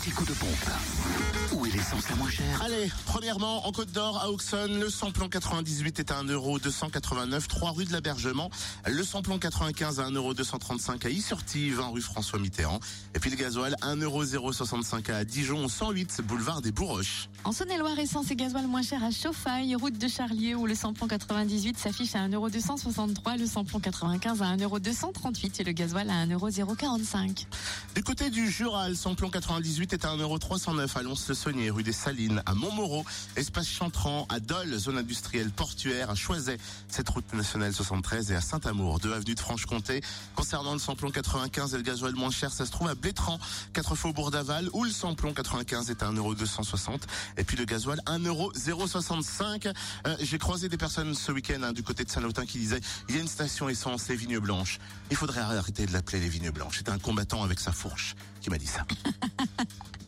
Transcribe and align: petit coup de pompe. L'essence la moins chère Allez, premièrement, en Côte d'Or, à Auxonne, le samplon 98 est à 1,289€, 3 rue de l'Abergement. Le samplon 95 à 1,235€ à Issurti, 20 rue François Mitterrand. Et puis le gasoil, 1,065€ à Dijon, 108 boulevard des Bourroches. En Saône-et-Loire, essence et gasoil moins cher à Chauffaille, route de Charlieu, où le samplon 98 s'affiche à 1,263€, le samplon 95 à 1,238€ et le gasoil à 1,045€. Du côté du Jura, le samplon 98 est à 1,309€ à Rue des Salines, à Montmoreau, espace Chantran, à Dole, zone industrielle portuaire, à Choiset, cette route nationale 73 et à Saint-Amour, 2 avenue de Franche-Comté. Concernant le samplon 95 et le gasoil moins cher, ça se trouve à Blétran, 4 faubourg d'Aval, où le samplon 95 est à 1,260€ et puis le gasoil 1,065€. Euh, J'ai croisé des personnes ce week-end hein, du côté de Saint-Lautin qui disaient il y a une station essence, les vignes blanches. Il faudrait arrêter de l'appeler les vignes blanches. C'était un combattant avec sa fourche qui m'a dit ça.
petit 0.00 0.12
coup 0.12 0.24
de 0.24 0.32
pompe. 0.32 1.39
L'essence 1.72 2.08
la 2.08 2.16
moins 2.16 2.30
chère 2.30 2.62
Allez, 2.62 2.90
premièrement, 3.06 3.66
en 3.66 3.70
Côte 3.70 3.92
d'Or, 3.92 4.18
à 4.20 4.30
Auxonne, 4.30 4.80
le 4.80 4.90
samplon 4.90 5.28
98 5.28 6.00
est 6.00 6.10
à 6.10 6.22
1,289€, 6.22 7.46
3 7.46 7.70
rue 7.70 7.84
de 7.84 7.92
l'Abergement. 7.92 8.50
Le 8.88 9.04
samplon 9.04 9.38
95 9.38 10.00
à 10.00 10.10
1,235€ 10.10 11.06
à 11.06 11.10
Issurti, 11.10 11.70
20 11.70 11.88
rue 11.88 12.00
François 12.00 12.40
Mitterrand. 12.40 12.80
Et 13.14 13.20
puis 13.20 13.30
le 13.30 13.36
gasoil, 13.36 13.76
1,065€ 13.82 15.12
à 15.12 15.24
Dijon, 15.24 15.68
108 15.68 16.22
boulevard 16.22 16.60
des 16.60 16.72
Bourroches. 16.72 17.28
En 17.44 17.52
Saône-et-Loire, 17.52 17.98
essence 17.98 18.30
et 18.30 18.36
gasoil 18.36 18.66
moins 18.66 18.82
cher 18.82 19.04
à 19.04 19.10
Chauffaille, 19.10 19.74
route 19.76 19.96
de 19.96 20.08
Charlieu, 20.08 20.56
où 20.56 20.66
le 20.66 20.74
samplon 20.74 21.06
98 21.06 21.78
s'affiche 21.78 22.16
à 22.16 22.26
1,263€, 22.26 23.38
le 23.38 23.46
samplon 23.46 23.78
95 23.78 24.42
à 24.42 24.56
1,238€ 24.56 25.60
et 25.60 25.64
le 25.64 25.72
gasoil 25.72 26.10
à 26.10 26.26
1,045€. 26.26 27.46
Du 27.94 28.02
côté 28.02 28.30
du 28.30 28.50
Jura, 28.50 28.88
le 28.88 28.94
samplon 28.94 29.30
98 29.30 29.92
est 29.92 30.04
à 30.04 30.16
1,309€ 30.16 30.96
à 30.96 31.02
Rue 31.68 31.82
des 31.82 31.92
Salines, 31.92 32.42
à 32.46 32.54
Montmoreau, 32.54 33.04
espace 33.36 33.68
Chantran, 33.68 34.26
à 34.30 34.40
Dole, 34.40 34.78
zone 34.78 34.96
industrielle 34.96 35.50
portuaire, 35.50 36.08
à 36.10 36.14
Choiset, 36.14 36.56
cette 36.88 37.08
route 37.08 37.30
nationale 37.34 37.74
73 37.74 38.30
et 38.30 38.36
à 38.36 38.40
Saint-Amour, 38.40 39.00
2 39.00 39.12
avenue 39.12 39.34
de 39.34 39.40
Franche-Comté. 39.40 40.00
Concernant 40.34 40.72
le 40.72 40.78
samplon 40.78 41.10
95 41.10 41.74
et 41.74 41.76
le 41.76 41.82
gasoil 41.82 42.14
moins 42.14 42.30
cher, 42.30 42.52
ça 42.52 42.64
se 42.64 42.70
trouve 42.70 42.88
à 42.88 42.94
Blétran, 42.94 43.38
4 43.72 43.94
faubourg 43.96 44.30
d'Aval, 44.30 44.70
où 44.72 44.84
le 44.84 44.90
samplon 44.90 45.34
95 45.34 45.90
est 45.90 46.02
à 46.02 46.10
1,260€ 46.10 47.00
et 47.36 47.44
puis 47.44 47.56
le 47.56 47.64
gasoil 47.64 48.00
1,065€. 48.06 49.74
Euh, 50.06 50.16
J'ai 50.20 50.38
croisé 50.38 50.68
des 50.68 50.76
personnes 50.78 51.14
ce 51.14 51.32
week-end 51.32 51.62
hein, 51.62 51.72
du 51.72 51.82
côté 51.82 52.04
de 52.04 52.10
Saint-Lautin 52.10 52.46
qui 52.46 52.58
disaient 52.58 52.80
il 53.08 53.16
y 53.16 53.18
a 53.18 53.20
une 53.20 53.28
station 53.28 53.68
essence, 53.68 54.08
les 54.08 54.16
vignes 54.16 54.38
blanches. 54.38 54.78
Il 55.10 55.16
faudrait 55.16 55.40
arrêter 55.40 55.86
de 55.86 55.92
l'appeler 55.92 56.20
les 56.20 56.28
vignes 56.28 56.50
blanches. 56.50 56.78
C'était 56.78 56.92
un 56.92 56.98
combattant 56.98 57.42
avec 57.42 57.58
sa 57.60 57.72
fourche 57.72 58.14
qui 58.40 58.50
m'a 58.50 58.58
dit 58.58 58.66
ça. 58.66 58.86